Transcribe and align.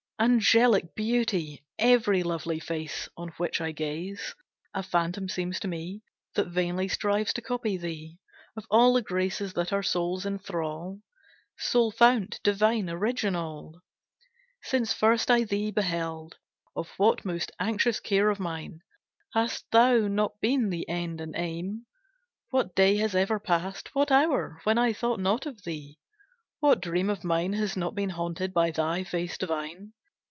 Angelic 0.23 0.93
beauty! 0.93 1.65
Every 1.79 2.21
lovely 2.21 2.59
face, 2.59 3.09
On 3.17 3.29
which 3.37 3.59
I 3.59 3.71
gaze, 3.71 4.35
A 4.71 4.83
phantom 4.83 5.27
seems 5.27 5.59
to 5.61 5.67
me, 5.67 6.03
That 6.35 6.49
vainly 6.49 6.87
strives 6.89 7.33
to 7.33 7.41
copy 7.41 7.75
thee, 7.75 8.19
Of 8.55 8.67
all 8.69 8.93
the 8.93 9.01
graces 9.01 9.53
that 9.53 9.73
our 9.73 9.81
souls 9.81 10.23
inthral, 10.23 11.01
Sole 11.57 11.89
fount, 11.89 12.39
divine 12.43 12.87
original! 12.87 13.81
Since 14.61 14.93
first 14.93 15.31
I 15.31 15.43
thee 15.43 15.71
beheld, 15.71 16.37
Of 16.75 16.89
what 16.97 17.25
most 17.25 17.51
anxious 17.59 17.99
care 17.99 18.29
of 18.29 18.39
mine, 18.39 18.81
Hast 19.33 19.65
thou 19.71 20.01
not 20.07 20.39
been 20.39 20.69
the 20.69 20.87
end 20.87 21.19
and 21.19 21.35
aim? 21.35 21.87
What 22.51 22.75
day 22.75 22.97
has 22.97 23.15
ever 23.15 23.39
passed, 23.39 23.95
what 23.95 24.11
hour, 24.11 24.59
When 24.65 24.77
I 24.77 24.93
thought 24.93 25.19
not 25.19 25.47
of 25.47 25.63
thee? 25.63 25.97
What 26.59 26.79
dream 26.79 27.09
of 27.09 27.23
mine 27.23 27.53
Has 27.53 27.75
not 27.75 27.95
been 27.95 28.11
haunted 28.11 28.53
by 28.53 28.69
thy 28.69 29.03
face 29.03 29.35
divine? 29.35 29.93